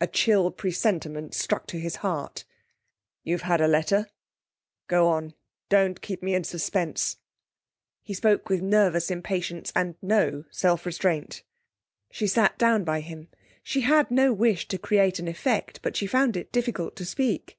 A 0.00 0.06
chill 0.06 0.50
presentiment 0.50 1.34
struck 1.34 1.66
to 1.66 1.78
his 1.78 1.96
heart. 1.96 2.46
'You've 3.22 3.42
had 3.42 3.60
a 3.60 3.68
letter? 3.68 4.08
Go 4.86 5.08
on; 5.08 5.34
don't 5.68 6.00
keep 6.00 6.22
me 6.22 6.34
in 6.34 6.44
suspense.' 6.44 7.18
He 8.02 8.14
spoke 8.14 8.48
with 8.48 8.62
nervous 8.62 9.10
impatience, 9.10 9.70
and 9.76 9.96
no 10.00 10.46
self 10.50 10.86
restraint. 10.86 11.42
She 12.10 12.26
sat 12.26 12.56
down 12.56 12.84
by 12.84 13.00
him. 13.00 13.28
She 13.62 13.82
had 13.82 14.10
no 14.10 14.32
wish 14.32 14.66
to 14.68 14.78
create 14.78 15.18
an 15.18 15.28
effect, 15.28 15.80
but 15.82 15.96
she 15.96 16.06
found 16.06 16.34
it 16.38 16.50
difficult 16.50 16.96
to 16.96 17.04
speak. 17.04 17.58